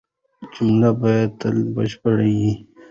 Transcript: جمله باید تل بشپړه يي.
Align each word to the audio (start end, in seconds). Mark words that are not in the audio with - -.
جمله 0.53 0.89
باید 1.01 1.29
تل 1.41 1.57
بشپړه 1.75 2.27
يي. 2.39 2.51